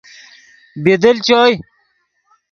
بی 0.83 0.93
دل 1.03 1.17
چوئے۔ 1.27 1.55